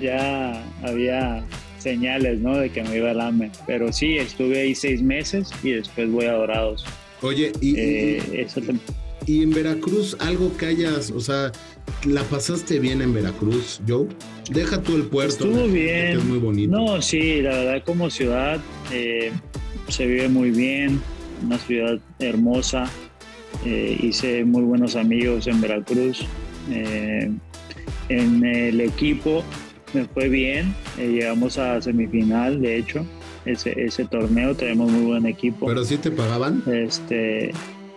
ya 0.02 0.64
había 0.84 1.44
señales, 1.78 2.40
¿no? 2.40 2.58
De 2.58 2.70
que 2.70 2.84
me 2.84 2.98
iba 2.98 3.12
al 3.12 3.22
AME. 3.22 3.52
Pero 3.66 3.92
sí, 3.92 4.18
estuve 4.18 4.62
ahí 4.62 4.76
seis 4.76 5.02
meses 5.02 5.50
y 5.64 5.72
después 5.72 6.10
voy 6.12 6.26
a 6.26 6.34
Dorados. 6.34 6.86
Oye, 7.22 7.52
y, 7.62 7.76
eh, 7.78 8.48
y, 9.26 9.44
en 9.44 9.52
Veracruz, 9.52 10.16
algo 10.20 10.56
que 10.56 10.68
hayas, 10.68 11.12
o 11.12 11.20
sea, 11.20 11.52
¿la 12.06 12.24
pasaste 12.24 12.80
bien 12.80 13.02
en 13.02 13.14
Veracruz, 13.14 13.82
Joe? 13.88 14.08
Deja 14.52 14.82
tú 14.82 14.96
el 14.96 15.04
puerto. 15.04 15.46
Estuvo 15.46 15.68
bien. 15.68 16.18
es 16.18 16.24
muy 16.24 16.40
bonito. 16.40 16.78
No, 16.78 17.02
sí, 17.02 17.42
la 17.42 17.52
verdad 17.52 17.84
como 17.86 18.10
ciudad 18.10 18.60
eh, 18.92 19.32
se 19.88 20.06
vive 20.06 20.30
muy 20.30 20.52
bien, 20.52 21.02
una 21.46 21.58
ciudad 21.58 22.00
hermosa. 22.20 22.90
Eh, 23.66 23.98
hice 24.02 24.46
muy 24.46 24.64
buenos 24.64 24.96
amigos 24.96 25.48
en 25.48 25.62
Veracruz. 25.62 26.26
en 28.10 28.46
el 28.46 28.82
equipo 28.82 29.44
me 29.94 30.06
fue 30.06 30.30
bien, 30.30 30.74
eh, 30.98 31.08
llegamos 31.08 31.58
a 31.58 31.82
semifinal, 31.82 32.62
de 32.62 32.78
hecho, 32.78 33.06
ese, 33.46 33.74
ese 33.82 34.06
torneo, 34.06 34.56
tenemos 34.56 34.92
muy 34.92 35.06
buen 35.06 35.26
equipo. 35.26 35.66
¿Pero 35.68 35.84
sí 35.84 35.98
te 35.98 36.12
pagaban? 36.12 36.64
Este, 36.68 37.52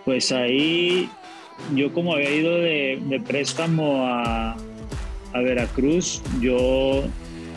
pues 0.05 0.31
ahí 0.31 1.09
yo 1.75 1.93
como 1.93 2.13
había 2.13 2.33
ido 2.33 2.57
de, 2.57 3.21
préstamo 3.25 4.05
a, 4.05 4.55
a, 5.33 5.41
Veracruz, 5.41 6.21
yo 6.41 7.03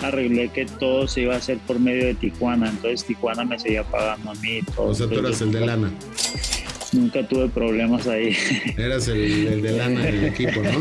arreglé 0.02 0.48
que 0.50 0.66
todo 0.66 1.08
se 1.08 1.22
iba 1.22 1.34
a 1.34 1.38
hacer 1.38 1.58
por 1.66 1.78
medio 1.78 2.06
de 2.06 2.14
Tijuana, 2.14 2.68
entonces 2.68 3.04
Tijuana 3.04 3.44
me 3.44 3.58
seguía 3.58 3.84
pagando 3.84 4.30
a 4.30 4.34
mí. 4.34 4.60
Todo. 4.74 4.88
O 4.88 4.94
sea, 4.94 5.06
tú 5.06 5.18
eras 5.18 5.40
el 5.40 5.52
de 5.52 5.66
lana 5.66 5.90
nunca 6.96 7.26
tuve 7.26 7.48
problemas 7.48 8.06
ahí. 8.06 8.36
Eras 8.76 9.08
el, 9.08 9.62
de 9.62 9.72
lana 9.72 10.00
del 10.00 10.24
equipo, 10.24 10.60
¿no? 10.62 10.80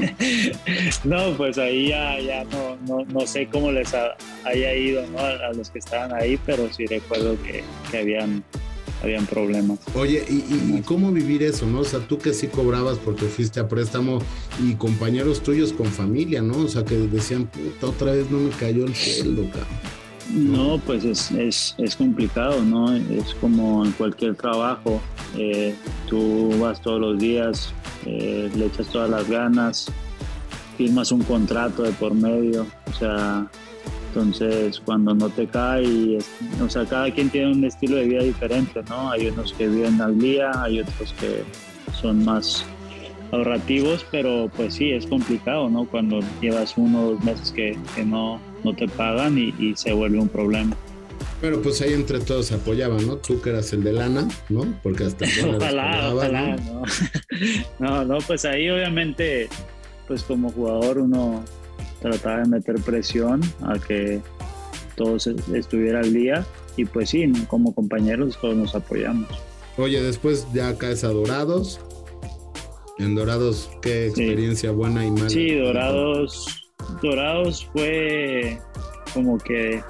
No, 1.03 1.37
pues 1.37 1.57
ahí 1.57 1.89
ya, 1.89 2.19
ya 2.19 2.43
no, 2.45 2.77
no, 2.87 3.05
no, 3.05 3.27
sé 3.27 3.47
cómo 3.47 3.71
les 3.71 3.93
haya 3.93 4.73
ido 4.73 5.05
¿no? 5.07 5.19
a, 5.19 5.53
los 5.53 5.69
que 5.69 5.79
estaban 5.79 6.13
ahí, 6.13 6.39
pero 6.45 6.71
sí 6.71 6.85
recuerdo 6.85 7.37
que, 7.43 7.63
que 7.91 7.97
habían, 7.97 8.43
habían 9.05 9.25
problemas. 9.25 9.79
Oye, 9.93 10.25
¿y, 10.27 10.81
cómo 10.81 11.11
vivir 11.11 11.43
eso, 11.43 11.65
no? 11.65 11.79
O 11.79 11.83
sea, 11.83 11.99
tú 11.99 12.17
que 12.17 12.33
sí 12.33 12.47
cobrabas 12.47 12.97
porque 12.97 13.25
fuiste 13.25 13.59
a 13.59 13.67
préstamo 13.67 14.19
y 14.63 14.73
compañeros 14.75 15.41
tuyos 15.41 15.73
con 15.73 15.87
familia, 15.87 16.41
¿no? 16.41 16.57
O 16.57 16.67
sea, 16.67 16.83
que 16.83 16.95
decían, 16.95 17.45
puta, 17.45 17.87
otra 17.87 18.11
vez 18.13 18.29
no 18.29 18.39
me 18.39 18.49
cayó 18.49 18.85
el 18.85 18.95
cielo, 18.95 19.43
cabrón. 19.43 19.95
No, 20.33 20.81
pues 20.85 21.05
es, 21.05 21.31
es, 21.31 21.75
es 21.77 21.95
complicado, 21.95 22.63
¿no? 22.63 22.95
Es 22.95 23.35
como 23.35 23.85
en 23.85 23.91
cualquier 23.91 24.35
trabajo. 24.35 24.99
Eh, 25.37 25.75
tú 26.07 26.51
vas 26.59 26.81
todos 26.81 26.99
los 26.99 27.19
días, 27.19 27.73
eh, 28.05 28.49
le 28.55 28.65
echas 28.65 28.87
todas 28.87 29.09
las 29.09 29.29
ganas, 29.29 29.91
firmas 30.77 31.11
un 31.11 31.21
contrato 31.23 31.83
de 31.83 31.91
por 31.91 32.13
medio, 32.15 32.65
o 32.87 32.93
sea, 32.93 33.47
entonces 34.15 34.81
cuando 34.85 35.13
no 35.13 35.29
te 35.29 35.45
cae, 35.45 36.19
o 36.63 36.69
sea, 36.69 36.85
cada 36.85 37.11
quien 37.11 37.29
tiene 37.29 37.51
un 37.51 37.65
estilo 37.65 37.97
de 37.97 38.05
vida 38.05 38.23
diferente, 38.23 38.81
¿no? 38.87 39.11
Hay 39.11 39.27
unos 39.27 39.51
que 39.51 39.67
viven 39.67 39.99
al 39.99 40.17
día, 40.17 40.51
hay 40.61 40.79
otros 40.79 41.13
que 41.19 41.43
son 41.99 42.23
más 42.23 42.65
ahorrativos, 43.33 44.05
pero 44.11 44.49
pues 44.55 44.75
sí, 44.75 44.91
es 44.91 45.05
complicado, 45.05 45.69
¿no? 45.69 45.85
Cuando 45.85 46.21
llevas 46.41 46.75
uno 46.77 47.01
o 47.01 47.11
dos 47.11 47.23
meses 47.25 47.51
que, 47.51 47.77
que 47.93 48.05
no, 48.05 48.39
no 48.63 48.73
te 48.73 48.87
pagan 48.87 49.37
y, 49.37 49.53
y 49.59 49.75
se 49.75 49.91
vuelve 49.91 50.17
un 50.17 50.29
problema. 50.29 50.77
Pero 51.41 51.61
pues 51.61 51.81
ahí 51.81 51.91
entre 51.91 52.19
todos 52.19 52.45
se 52.45 52.55
apoyaban, 52.55 53.05
¿no? 53.05 53.17
Tú 53.17 53.41
que 53.41 53.49
eras 53.49 53.73
el 53.73 53.83
de 53.83 53.91
lana, 53.91 54.29
¿no? 54.47 54.65
Porque 54.81 55.03
hasta... 55.03 55.25
ojalá, 55.57 56.13
ojalá, 56.13 56.55
¿no? 56.55 56.83
¿no? 57.79 58.05
no, 58.05 58.17
pues 58.19 58.45
ahí 58.45 58.69
obviamente, 58.69 59.49
pues 60.07 60.23
como 60.23 60.49
jugador 60.51 60.99
uno 60.99 61.43
trataba 62.05 62.41
de 62.41 62.49
meter 62.49 62.75
presión 62.81 63.41
a 63.63 63.79
que 63.79 64.21
todos 64.95 65.27
estuviera 65.27 65.99
al 65.99 66.13
día 66.13 66.45
y 66.77 66.85
pues 66.85 67.09
sí, 67.09 67.31
como 67.47 67.73
compañeros 67.73 68.37
todos 68.39 68.55
nos 68.55 68.75
apoyamos. 68.75 69.27
Oye, 69.77 70.01
después 70.01 70.47
ya 70.53 70.77
caes 70.77 71.03
a 71.03 71.09
Dorados. 71.09 71.81
En 72.97 73.13
Dorados, 73.13 73.69
qué 73.81 74.07
experiencia 74.07 74.71
buena 74.71 75.05
y 75.05 75.11
mala. 75.11 75.29
Sí, 75.29 75.53
Dorados, 75.55 76.71
Dorados 77.01 77.67
fue 77.73 78.57
como 79.13 79.37
que 79.37 79.81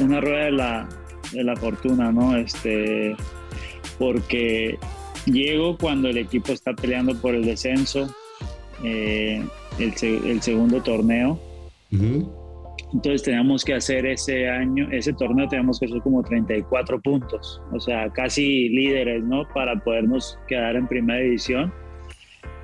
una 0.00 0.20
rueda 0.20 0.44
de 0.46 0.52
la, 0.52 0.88
de 1.32 1.44
la 1.44 1.54
fortuna, 1.56 2.10
¿no? 2.10 2.36
Este, 2.36 3.14
porque 3.98 4.78
llego 5.26 5.76
cuando 5.78 6.08
el 6.08 6.18
equipo 6.18 6.52
está 6.52 6.72
peleando 6.74 7.14
por 7.14 7.36
el 7.36 7.44
descenso, 7.44 8.12
eh, 8.82 9.44
el, 9.78 9.94
el, 10.02 10.42
segundo 10.42 10.82
torneo. 10.82 11.38
Entonces 11.90 13.22
teníamos 13.22 13.64
que 13.64 13.74
hacer 13.74 14.06
ese 14.06 14.48
año, 14.48 14.88
ese 14.90 15.12
torneo 15.12 15.48
teníamos 15.48 15.78
que 15.78 15.86
hacer 15.86 16.00
como 16.02 16.22
34 16.22 17.00
puntos, 17.00 17.62
o 17.72 17.80
sea, 17.80 18.10
casi 18.10 18.68
líderes, 18.68 19.22
¿no? 19.22 19.46
Para 19.54 19.78
podernos 19.80 20.38
quedar 20.48 20.76
en 20.76 20.86
primera 20.86 21.20
división. 21.20 21.72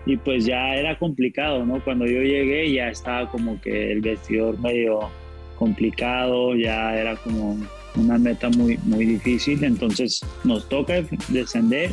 Y 0.04 0.16
pues 0.16 0.45
ya 0.45 0.75
era 0.75 0.97
complicado, 0.99 1.66
¿no? 1.66 1.83
Cuando 1.83 2.06
yo 2.06 2.23
llegué 2.23 2.73
ya 2.73 2.88
estaba 2.88 3.28
como 3.30 3.61
que 3.61 3.92
el 3.92 4.00
vestidor 4.00 4.59
medio 4.61 5.11
complicado, 5.56 6.54
ya 6.54 6.95
era 6.97 7.16
como 7.16 7.59
una 7.97 8.18
meta 8.18 8.49
muy, 8.50 8.78
muy 8.85 9.04
difícil, 9.04 9.64
entonces 9.64 10.21
nos 10.45 10.68
toca 10.68 11.02
descender 11.28 11.90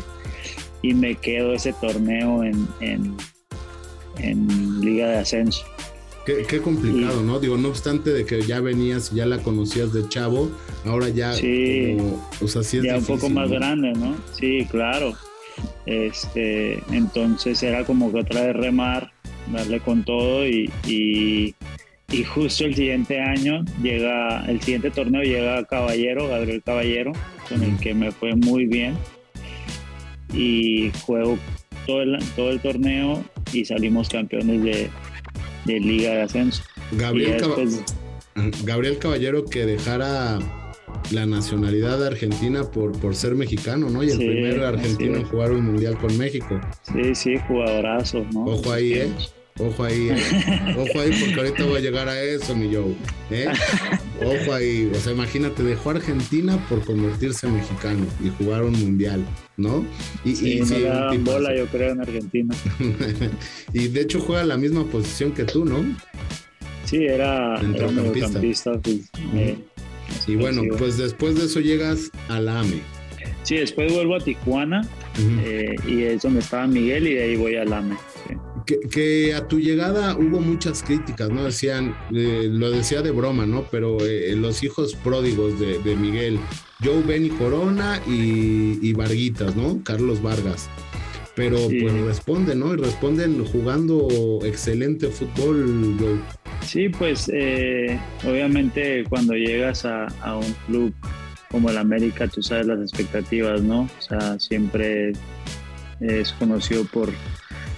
y 0.82 0.94
me 0.94 1.16
quedo 1.16 1.54
ese 1.54 1.74
torneo 1.74 2.44
en, 2.44 2.68
en, 2.82 3.18
Liga 4.82 5.08
de 5.08 5.18
Ascenso. 5.18 5.66
Qué, 6.25 6.62
complicado, 6.62 7.22
¿no? 7.22 7.39
Digo, 7.39 7.58
no 7.58 7.68
obstante 7.68 8.12
de 8.12 8.25
que 8.25 8.42
ya 8.44 8.62
venías, 8.62 9.12
ya 9.12 9.25
la 9.25 9.39
conocías 9.39 9.92
de 9.92 10.08
chavo, 10.08 10.50
ahora 10.86 11.10
ya, 11.10 11.34
sí, 11.34 11.98
ya 12.82 12.98
un 12.98 13.06
poco 13.06 13.30
más 13.30 13.50
grande, 13.50 13.92
¿no? 13.94 14.15
Sí, 14.32 14.65
claro. 14.72 15.13
Este, 15.86 16.82
entonces 16.92 17.62
era 17.62 17.86
como 17.86 18.12
que 18.12 18.20
otra 18.20 18.48
vez 18.48 18.56
remar, 18.56 19.12
darle 19.51 19.82
con 19.82 20.06
todo 20.06 20.48
y, 20.48 20.72
y 22.13 22.24
justo 22.24 22.65
el 22.65 22.75
siguiente 22.75 23.20
año 23.20 23.65
llega, 23.82 24.46
el 24.46 24.62
siguiente 24.62 24.92
torneo 24.92 25.24
llega 25.24 25.63
Caballero, 25.65 26.27
Gabriel 26.27 26.62
Caballero, 26.63 27.12
con 27.50 27.63
el 27.63 27.77
que 27.80 27.96
me 27.96 28.12
fue 28.12 28.36
muy 28.36 28.68
bien. 28.68 28.96
Y 30.32 30.92
juego 31.06 31.39
todo 31.88 32.03
el, 32.03 32.20
todo 32.36 32.51
el 32.51 32.60
torneo 32.60 33.24
y 33.51 33.65
salimos 33.65 34.10
campeones 34.10 34.62
de, 34.62 34.89
Liga 35.65 36.12
de 36.12 36.22
Ascenso. 36.24 36.63
Gabriel, 36.91 37.41
Gabriel 38.63 38.98
Caballero 38.98 39.46
que 39.46 39.65
dejara 39.65 40.39
la 41.12 41.25
nacionalidad 41.25 42.00
de 42.00 42.08
Argentina 42.08 42.63
por, 42.63 42.91
por 43.00 43.15
ser 43.15 43.36
mexicano, 43.36 43.89
¿no? 43.89 44.03
Y 44.03 44.12
el 44.12 44.17
primer 44.17 44.63
argentino 44.63 45.17
en 45.17 45.25
jugar 45.25 45.51
un 45.51 45.65
mundial 45.65 45.98
con 45.98 46.17
México. 46.17 46.60
Sí, 46.84 47.15
sí, 47.15 47.36
jugadorazo, 47.48 48.25
¿no? 48.34 48.46
Ojo 48.46 48.72
ahí, 48.72 48.93
¿eh? 48.93 49.12
Ojo 49.60 49.84
ahí, 49.84 50.10
eh. 50.10 50.16
ojo 50.78 51.00
ahí, 51.00 51.12
porque 51.20 51.36
ahorita 51.36 51.66
voy 51.66 51.78
a 51.78 51.80
llegar 51.80 52.10
a 52.10 52.20
eso, 52.22 52.56
mi 52.56 52.74
Joe. 52.74 52.96
¿eh? 53.30 53.48
Ojo 54.20 54.54
ahí, 54.54 54.90
o 54.92 54.96
sea, 54.96 55.14
imagínate, 55.14 55.62
dejó 55.62 55.92
Argentina 55.92 56.58
por 56.68 56.84
convertirse 56.84 57.46
en 57.46 57.56
mexicano 57.56 58.06
y 58.24 58.30
jugar 58.30 58.64
un 58.64 58.74
mundial, 58.74 59.24
¿no? 59.58 59.86
Y, 60.26 60.36
sí, 60.36 60.62
y 60.64 61.18
bola, 61.20 61.56
yo 61.56 61.68
creo, 61.68 61.92
en 61.92 62.02
Argentina. 62.02 62.56
y 63.74 63.88
de 63.90 64.02
hecho 64.02 64.20
juega 64.22 64.44
la 64.44 64.58
misma 64.58 64.86
posición 64.86 65.32
que 65.34 65.44
tú, 65.44 65.66
¿no? 65.66 65.84
Sí, 66.86 67.06
era 67.06 67.60
mediocampista. 67.62 68.80
Pues, 68.82 69.12
y 70.28 70.36
bueno, 70.36 70.64
pues 70.78 70.98
después 70.98 71.36
de 71.36 71.46
eso 71.46 71.60
llegas 71.60 72.10
a 72.28 72.40
la 72.40 72.62
AME. 72.62 72.82
Sí, 73.44 73.58
después 73.58 73.94
vuelvo 73.94 74.16
a 74.16 74.20
Tijuana 74.20 74.88
eh, 75.46 75.76
y 75.88 76.04
es 76.04 76.24
donde 76.24 76.40
estaba 76.40 76.66
Miguel 76.66 77.08
y 77.08 77.14
de 77.16 77.24
ahí 77.24 77.36
voy 77.36 77.56
al 77.56 77.72
AME 77.72 77.96
que, 78.65 79.34
a 79.34 79.48
tu 79.48 79.60
llegada 79.60 80.15
hubo 80.17 80.39
muchas 80.39 80.84
críticas, 80.84 81.29
¿no? 81.29 81.43
Decían, 81.46 81.96
eh, 82.13 82.48
lo 82.50 82.72
decía 82.72 83.01
de 83.01 83.12
broma, 83.12 83.46
¿no? 83.46 83.65
Pero 83.72 83.98
eh, 84.05 84.36
los 84.36 84.63
hijos 84.63 84.96
pródigos 84.96 85.60
de, 85.60 85.96
Miguel, 85.96 86.39
Joe 86.84 87.01
Benny 87.03 87.29
Corona 87.29 88.01
y, 88.08 88.93
Varguitas, 88.93 89.55
¿no? 89.55 89.82
Carlos 89.84 90.22
Vargas. 90.22 90.70
Pero 91.36 91.58
pues 91.67 91.93
responden, 91.93 92.60
¿no? 92.60 92.74
Y 92.74 92.77
responden 92.77 93.43
jugando 93.43 94.39
excelente 94.43 95.08
fútbol, 95.08 95.96
Joe. 96.00 96.20
Sí, 96.63 96.89
pues 96.89 97.29
eh, 97.34 98.00
obviamente 98.24 99.03
cuando 99.10 99.34
llegas 99.34 99.84
a, 99.84 100.05
a 100.22 100.38
un 100.38 100.55
club 100.67 100.93
como 101.50 101.70
el 101.70 101.77
América, 101.77 102.27
tú 102.27 102.43
sabes 102.43 102.67
las 102.67 102.79
expectativas, 102.79 103.62
¿no? 103.62 103.82
O 103.82 104.01
sea, 104.01 104.39
siempre 104.39 105.13
es 106.00 106.34
conocido 106.34 106.86
por 106.86 107.10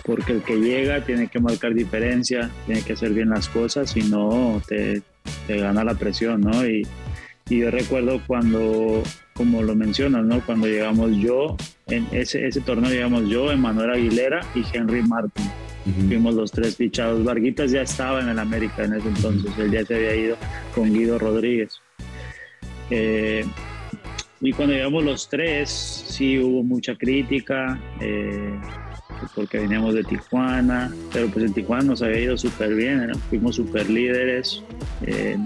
porque 0.06 0.34
el 0.34 0.44
que 0.44 0.58
llega 0.58 1.04
tiene 1.04 1.28
que 1.28 1.40
marcar 1.40 1.74
diferencia, 1.74 2.52
tiene 2.66 2.82
que 2.84 2.94
hacer 2.94 3.12
bien 3.12 3.30
las 3.30 3.50
cosas 3.50 3.96
y 3.98 4.04
no 4.04 4.62
te, 4.68 5.02
gana 5.48 5.84
la 5.84 5.96
presión, 5.96 6.42
¿no? 6.42 6.66
Y, 6.66 6.88
yo 7.48 7.70
recuerdo 7.70 8.20
cuando, 8.26 9.04
como 9.34 9.62
lo 9.62 9.76
mencionas, 9.76 10.26
¿no? 10.26 10.44
Cuando 10.44 10.66
llegamos 10.66 11.16
yo, 11.18 11.56
en 11.86 12.08
ese, 12.12 12.48
ese 12.48 12.60
torneo 12.62 12.90
llegamos 12.90 13.30
yo, 13.30 13.52
Emanuel 13.52 13.92
Aguilera 13.92 14.42
y 14.56 14.64
Henry 14.74 15.04
Martin. 15.04 15.46
Fuimos 16.08 16.34
los 16.34 16.52
tres 16.52 16.76
fichados. 16.76 17.24
Varguitas 17.24 17.70
ya 17.70 17.84
estaba 17.84 18.20
en 18.20 18.30
el 18.30 18.40
América 18.40 18.84
en 18.84 18.96
ese 18.96 19.10
entonces, 19.10 19.52
él 19.60 19.70
ya 19.72 19.86
se 19.86 19.94
había 19.94 20.16
ido 20.16 20.38
con 20.74 20.92
Guido 20.92 21.20
Rodríguez. 21.20 21.80
Eh, 22.90 23.46
y 24.42 24.52
cuando 24.52 24.74
llegamos 24.74 25.04
los 25.04 25.30
tres, 25.30 25.70
sí 25.70 26.40
hubo 26.40 26.64
mucha 26.64 26.96
crítica. 26.96 27.80
Eh, 28.02 28.60
porque 29.34 29.60
veníamos 29.60 29.94
de 29.94 30.04
Tijuana, 30.04 30.94
pero 31.14 31.28
pues 31.28 31.46
en 31.46 31.54
Tijuana 31.54 31.84
nos 31.84 32.02
había 32.02 32.22
ido 32.22 32.38
súper 32.38 32.76
bien, 32.76 33.12
fuimos 33.30 33.56
súper 33.56 33.90
líderes, 33.90 34.64
eh, 35.06 35.38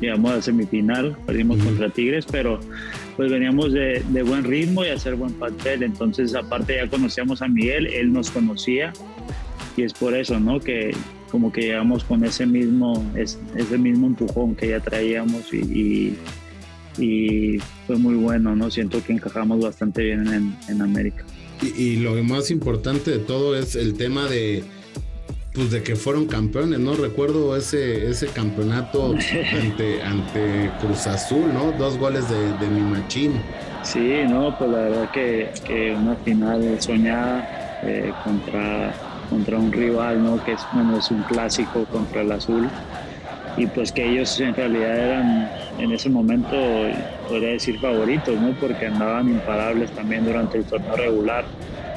llegamos 0.00 0.32
a 0.32 0.42
semifinal, 0.42 1.16
perdimos 1.26 1.62
contra 1.62 1.88
Tigres, 1.90 2.26
pero 2.30 2.60
pues 3.16 3.30
veníamos 3.30 3.72
de, 3.72 4.02
de, 4.08 4.22
buen 4.22 4.44
ritmo 4.44 4.84
y 4.84 4.88
hacer 4.88 5.14
buen 5.14 5.32
papel, 5.34 5.82
entonces 5.82 6.34
aparte 6.34 6.76
ya 6.76 6.88
conocíamos 6.88 7.42
a 7.42 7.48
Miguel, 7.48 7.86
él 7.86 8.12
nos 8.12 8.30
conocía 8.30 8.92
y 9.76 9.82
es 9.82 9.92
por 9.92 10.14
eso, 10.14 10.40
¿no? 10.40 10.60
Que 10.60 10.92
como 11.30 11.52
que 11.52 11.62
llegamos 11.62 12.04
con 12.04 12.24
ese 12.24 12.46
mismo, 12.46 13.04
ese 13.14 13.78
mismo 13.78 14.06
empujón 14.06 14.54
que 14.54 14.68
ya 14.68 14.80
traíamos 14.80 15.52
y, 15.52 16.16
y, 16.98 17.58
fue 17.86 17.96
muy 17.96 18.14
bueno, 18.14 18.56
¿no? 18.56 18.70
Siento 18.70 19.02
que 19.04 19.12
encajamos 19.12 19.60
bastante 19.60 20.02
bien 20.02 20.26
en, 20.28 20.56
en 20.68 20.82
América. 20.82 21.24
Y, 21.62 21.96
lo 21.96 22.12
más 22.22 22.50
importante 22.50 23.10
de 23.10 23.18
todo 23.18 23.56
es 23.56 23.76
el 23.76 23.94
tema 23.96 24.26
de 24.26 24.64
pues 25.54 25.70
de 25.70 25.82
que 25.82 25.96
fueron 25.96 26.26
campeones, 26.26 26.78
¿no? 26.78 26.94
Recuerdo 26.94 27.56
ese, 27.56 28.10
ese 28.10 28.26
campeonato 28.26 29.14
ante, 29.52 30.02
ante 30.02 30.70
Cruz 30.80 31.06
Azul, 31.06 31.52
¿no? 31.54 31.72
Dos 31.72 31.96
goles 31.96 32.28
de, 32.28 32.52
de 32.58 32.68
mi 32.68 32.82
machín. 32.82 33.40
Sí, 33.82 34.22
no, 34.28 34.56
pues 34.58 34.70
la 34.70 34.78
verdad 34.78 35.10
que, 35.12 35.50
que 35.64 35.94
una 35.94 36.14
final 36.16 36.76
soñada 36.78 37.78
eh, 37.84 38.12
contra, 38.24 38.92
contra 39.30 39.58
un 39.58 39.72
rival, 39.72 40.22
¿no? 40.22 40.44
Que 40.44 40.52
es, 40.52 40.60
bueno, 40.72 40.98
es 40.98 41.10
un 41.10 41.22
clásico 41.22 41.84
contra 41.86 42.22
el 42.22 42.32
Azul. 42.32 42.68
Y 43.56 43.66
pues 43.66 43.90
que 43.92 44.06
ellos 44.06 44.38
en 44.40 44.54
realidad 44.54 44.96
eran 44.96 45.50
en 45.78 45.92
ese 45.92 46.08
momento 46.08 46.56
podría 47.28 47.50
decir 47.50 47.78
favoritos, 47.80 48.38
¿no? 48.40 48.52
Porque 48.60 48.86
andaban 48.86 49.28
imparables 49.28 49.90
también 49.92 50.24
durante 50.24 50.58
el 50.58 50.64
torneo 50.64 50.96
regular. 50.96 51.44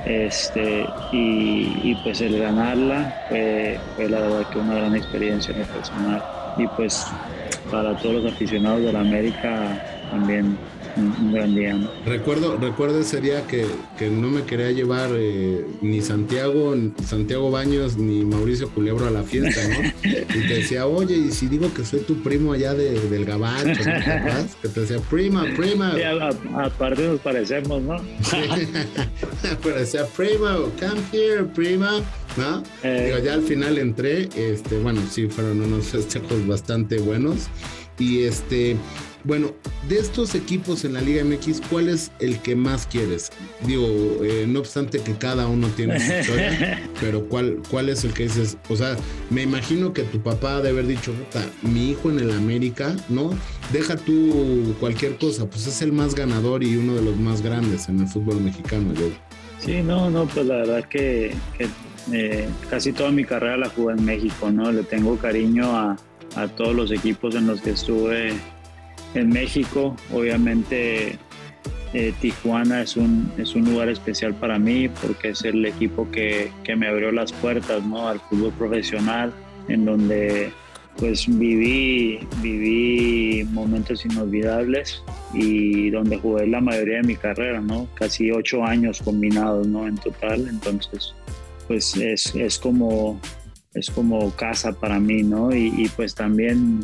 Este, 0.06 0.86
y, 1.12 1.94
pues 2.04 2.22
el 2.22 2.39
ganarla 2.39 3.25
fue, 3.28 3.78
la 3.98 4.22
verdad 4.22 4.50
que 4.50 4.60
una 4.60 4.75
gran 4.75 4.96
experiencia 4.96 5.54
en 5.54 5.62
el 5.62 5.68
personal. 5.68 6.24
Y 6.58 6.68
pues 6.68 7.06
para 7.70 7.96
todos 7.98 8.24
los 8.24 8.34
aficionados 8.34 8.82
de 8.84 8.94
la 8.94 9.01
América 9.01 9.84
también 10.10 10.58
un, 10.98 11.34
gran 11.34 11.55
día. 11.55 11.77
Recuerdo, 12.05 12.58
recuerdo 12.58 13.00
ese 13.00 13.22
día 13.22 13.46
que, 13.48 13.65
que 13.98 14.10
no 14.10 14.29
me 14.29 14.43
quería 14.43 14.72
llevar 14.72 15.10
eh, 15.13 15.65
ni 15.81 16.01
Santiago, 16.01 16.75
Santiago 17.05 17.51
Baños, 17.51 17.98
ni 17.98 18.24
Mauricio 18.25 18.69
Culebro 18.69 19.08
a 19.08 19.12
la 19.12 19.24
fiesta, 19.24 19.62
¿no? 19.67 19.89
Y 20.10 20.48
te 20.48 20.55
decía, 20.55 20.86
oye, 20.86 21.15
y 21.15 21.31
si 21.31 21.48
digo 21.48 21.74
que 21.74 21.84
soy 21.84 22.01
tu 22.01 22.22
primo 22.22 22.53
allá 22.53 22.74
de, 22.74 23.00
del 23.10 23.25
Gabacho, 23.25 23.67
¿no? 23.67 24.48
Que 24.62 24.67
te 24.67 24.81
decía, 24.81 25.00
prima, 25.10 25.46
prima. 25.55 25.93
aparte 26.55 27.08
nos 27.08 27.19
parecemos, 27.19 27.81
¿no? 27.81 27.98
Pero 29.63 29.75
decía, 29.75 30.05
prima, 30.15 30.58
come 30.79 31.01
here, 31.12 31.43
prima. 31.43 32.01
¿no? 32.38 32.63
Eh. 32.84 33.05
Digo, 33.08 33.25
ya 33.25 33.34
al 33.34 33.41
final 33.41 33.77
entré, 33.77 34.29
este, 34.36 34.77
bueno, 34.79 35.01
sí, 35.10 35.27
fueron 35.27 35.62
unos 35.62 35.88
festejos 35.88 36.46
bastante 36.48 37.00
buenos. 37.00 37.48
Y 37.98 38.24
este, 38.24 38.77
bueno, 39.29 39.51
de 39.88 40.00
estos 40.00 40.33
equipos 40.33 40.83
en 40.86 40.93
la 40.93 41.01
Liga 41.01 41.24
MX, 41.24 41.62
¿cuál 41.69 41.88
es 41.88 42.12
el 42.19 42.39
que 42.39 42.55
más 42.55 42.88
quieres? 42.88 43.29
Digo, 43.62 43.86
eh, 44.24 44.45
no 44.48 44.57
obstante 44.57 45.01
que 45.01 45.13
cada 45.13 45.45
uno 45.45 45.67
tiene 45.67 46.00
su 46.00 46.12
historia, 46.12 46.81
pero 47.00 47.24
¿cuál, 47.29 47.59
¿cuál 47.69 47.89
es 47.89 48.03
el 48.03 48.12
que 48.12 48.24
dices? 48.24 48.57
O 48.69 48.75
sea, 48.75 48.98
me 49.29 49.43
imagino 49.43 49.93
que 49.93 50.01
tu 50.01 50.19
papá 50.19 50.63
de 50.63 50.69
haber 50.69 50.88
dicho, 50.88 51.13
mi 51.62 51.91
hijo 51.91 52.09
en 52.09 52.17
el 52.17 52.31
América, 52.31 52.95
¿no? 53.07 53.29
Deja 53.71 53.98
tú 53.98 54.75
cualquier 54.79 55.15
cosa, 55.17 55.48
pues 55.48 55.67
es 55.67 55.79
el 55.83 55.91
más 55.91 56.15
ganador 56.15 56.63
y 56.63 56.75
uno 56.77 56.95
de 56.95 57.03
los 57.03 57.15
más 57.17 57.43
grandes 57.43 57.88
en 57.88 58.00
el 58.00 58.07
fútbol 58.07 58.41
mexicano, 58.41 58.95
yo. 58.95 59.09
Sí, 59.59 59.83
no, 59.83 60.09
no, 60.09 60.25
pues 60.25 60.48
la 60.48 60.55
verdad 60.55 60.86
que, 60.86 61.36
eh, 62.12 62.50
casi 62.67 62.93
toda 62.93 63.12
mi 63.12 63.25
carrera 63.25 63.57
la 63.57 63.69
jugué 63.69 63.93
en 63.93 64.05
México, 64.05 64.50
¿no? 64.50 64.71
Le 64.71 64.81
tengo 64.81 65.15
cariño 65.17 65.65
a, 65.77 65.98
a 66.36 66.48
todos 66.48 66.74
los 66.74 66.91
equipos 66.91 67.36
en 67.36 67.45
los 67.45 67.62
que 67.62 67.69
estuve 67.69 68.33
en 69.13 69.30
México. 69.30 69.96
Obviamente 70.12 71.18
eh, 71.94 72.13
Tijuana 72.22 72.82
es 72.82 72.96
un, 72.98 73.32
es 73.38 73.56
un 73.56 73.66
lugar 73.66 73.89
especial 73.89 74.36
para 74.36 74.60
mí 74.60 74.89
porque 74.89 75.30
es 75.30 75.44
el 75.44 75.66
equipo 75.66 76.10
que, 76.12 76.51
que, 76.63 76.75
me 76.75 76.88
abrió 76.88 77.12
las 77.12 77.32
puertas 77.34 77.84
¿no? 77.84 78.08
al 78.08 78.20
fútbol 78.20 78.54
profesional, 78.54 79.34
en 79.68 79.86
donde 79.86 80.51
pues 80.98 81.25
viví, 81.28 82.20
viví 82.42 83.48
momentos 83.51 84.06
inolvidables 84.06 85.01
y 85.34 85.89
donde 85.89 86.18
jugué 86.18 86.46
la 86.46 86.60
mayoría 86.60 86.98
de 86.98 87.04
mi 87.04 87.16
carrera, 87.16 87.62
¿no? 87.62 87.88
casi 87.96 88.32
ocho 88.32 88.63
años 88.63 89.01
combinados 89.01 89.66
¿no? 89.68 89.88
en 89.88 89.96
total. 89.98 90.48
Entonces, 90.48 91.16
pues 91.68 91.96
es, 91.96 92.36
es 92.36 92.60
como 92.60 93.20
es 93.74 93.89
como 93.92 94.32
casa 94.36 94.74
para 94.74 95.00
mí, 95.00 95.22
¿no? 95.22 95.56
Y, 95.56 95.72
y 95.78 95.88
pues 95.89 96.16
también 96.16 96.80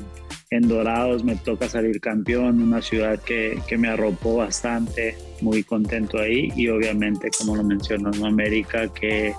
en 0.56 0.68
Dorados 0.68 1.24
me 1.24 1.36
toca 1.36 1.68
salir 1.70 2.00
campeón, 2.00 2.62
una 2.62 2.82
ciudad 2.82 3.20
que, 3.20 3.60
que, 3.68 3.78
me 3.78 3.88
arropó 3.88 4.38
bastante, 4.38 5.18
muy 5.42 5.64
contento 5.64 6.20
ahí 6.20 6.52
y 6.56 6.68
obviamente, 6.70 7.30
como 7.38 7.56
lo 7.56 7.64
mencionó, 7.64 8.12
en 8.14 8.26
América, 8.26 8.88
que, 8.94 9.34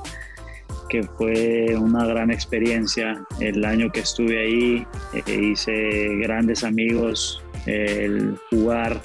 que 0.88 1.02
fue 1.02 1.75
una 1.76 2.06
gran 2.06 2.30
experiencia. 2.30 3.25
El 3.40 3.64
año 3.64 3.90
que 3.90 4.00
estuve 4.00 4.38
ahí 4.38 4.87
eh, 5.14 5.50
hice 5.52 6.16
grandes 6.16 6.64
amigos, 6.64 7.42
el 7.66 8.37
jugar, 8.50 9.00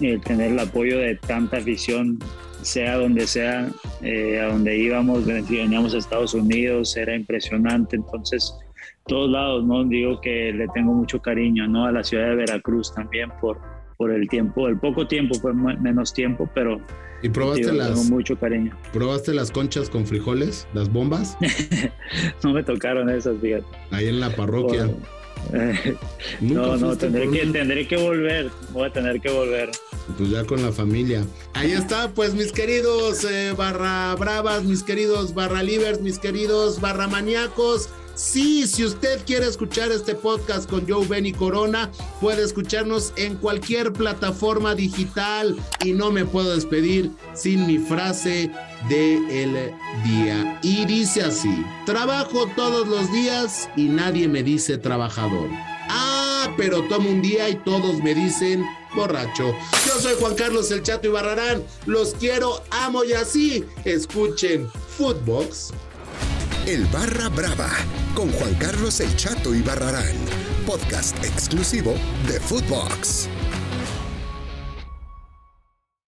el 0.00 0.20
tener 0.20 0.52
el 0.52 0.58
apoyo 0.58 0.98
de 0.98 1.16
tanta 1.16 1.58
afición, 1.58 2.18
sea 2.62 2.96
donde 2.96 3.26
sea, 3.26 3.68
eh, 4.02 4.40
a 4.40 4.46
donde 4.46 4.76
íbamos, 4.76 5.24
veníamos 5.26 5.94
a 5.94 5.98
Estados 5.98 6.34
Unidos, 6.34 6.96
era 6.96 7.14
impresionante. 7.14 7.96
Entonces, 7.96 8.54
todos 9.06 9.30
lados, 9.30 9.64
¿no? 9.64 9.84
Digo 9.84 10.20
que 10.20 10.52
le 10.52 10.66
tengo 10.68 10.92
mucho 10.92 11.20
cariño, 11.20 11.66
¿no? 11.66 11.86
A 11.86 11.92
la 11.92 12.02
ciudad 12.02 12.28
de 12.28 12.36
Veracruz 12.36 12.92
también 12.94 13.30
por, 13.40 13.58
por 13.96 14.10
el 14.10 14.28
tiempo, 14.28 14.68
el 14.68 14.78
poco 14.78 15.06
tiempo, 15.06 15.34
fue 15.36 15.54
menos 15.54 16.12
tiempo, 16.12 16.48
pero 16.54 16.80
¿Y 17.22 17.28
probaste 17.28 17.72
las 17.72 17.88
tengo 17.88 18.04
mucho 18.04 18.38
cariño. 18.38 18.76
¿Probaste 18.92 19.32
las 19.32 19.50
conchas 19.50 19.88
con 19.88 20.06
frijoles, 20.06 20.68
las 20.74 20.92
bombas? 20.92 21.36
no 22.44 22.52
me 22.52 22.62
tocaron 22.62 23.08
esas, 23.08 23.40
fíjate. 23.40 23.64
Ahí 23.90 24.08
en 24.08 24.20
la 24.20 24.30
parroquia. 24.30 24.90
no, 26.40 26.76
no, 26.76 26.96
tendré 26.96 27.30
que, 27.30 27.46
tendré 27.46 27.86
que 27.86 27.96
volver, 27.96 28.50
voy 28.72 28.88
a 28.88 28.92
tener 28.92 29.20
que 29.20 29.30
volver. 29.30 29.70
Pues 30.16 30.30
ya 30.30 30.44
con 30.44 30.62
la 30.62 30.72
familia. 30.72 31.24
Ahí 31.54 31.72
está, 31.72 32.10
pues 32.10 32.34
mis 32.34 32.52
queridos 32.52 33.24
eh, 33.24 33.52
barra 33.56 34.14
bravas, 34.16 34.64
mis 34.64 34.82
queridos 34.82 35.34
barra 35.34 35.62
livers, 35.62 36.00
mis 36.00 36.18
queridos 36.18 36.80
barra 36.80 37.06
maníacos. 37.06 37.90
Sí, 38.16 38.66
si 38.66 38.82
usted 38.82 39.20
quiere 39.26 39.46
escuchar 39.46 39.92
este 39.92 40.14
podcast 40.14 40.70
con 40.70 40.88
Joe 40.88 41.06
Benny 41.06 41.32
Corona, 41.32 41.90
puede 42.18 42.44
escucharnos 42.44 43.12
en 43.16 43.36
cualquier 43.36 43.92
plataforma 43.92 44.74
digital 44.74 45.54
y 45.84 45.92
no 45.92 46.10
me 46.10 46.24
puedo 46.24 46.54
despedir 46.54 47.10
sin 47.34 47.66
mi 47.66 47.76
frase 47.76 48.50
de 48.88 49.16
el 49.42 49.74
día. 50.02 50.58
Y 50.62 50.86
dice 50.86 51.24
así, 51.24 51.62
trabajo 51.84 52.48
todos 52.56 52.88
los 52.88 53.12
días 53.12 53.68
y 53.76 53.84
nadie 53.84 54.28
me 54.28 54.42
dice 54.42 54.78
trabajador. 54.78 55.50
Ah, 55.90 56.54
pero 56.56 56.88
tomo 56.88 57.10
un 57.10 57.20
día 57.20 57.50
y 57.50 57.56
todos 57.56 58.02
me 58.02 58.14
dicen 58.14 58.64
borracho. 58.94 59.54
Yo 59.86 60.00
soy 60.00 60.14
Juan 60.18 60.34
Carlos 60.36 60.70
El 60.70 60.82
Chato 60.82 61.06
y 61.06 61.10
Barrarán. 61.10 61.62
Los 61.84 62.14
quiero, 62.14 62.62
amo 62.70 63.04
y 63.04 63.12
así. 63.12 63.62
Escuchen 63.84 64.66
Footbox 64.96 65.74
el 66.66 66.84
Barra 66.86 67.28
Brava 67.28 67.70
con 68.14 68.30
Juan 68.32 68.54
Carlos 68.54 68.98
El 69.00 69.14
Chato 69.14 69.54
y 69.54 69.62
Barrarán, 69.62 70.16
podcast 70.66 71.16
exclusivo 71.24 71.94
de 72.26 72.40
Footbox. 72.40 73.28